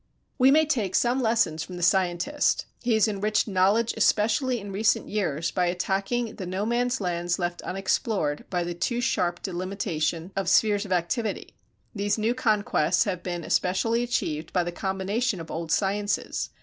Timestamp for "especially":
3.95-4.59, 13.43-14.01